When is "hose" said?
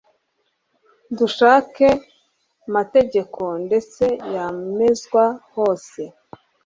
5.53-6.01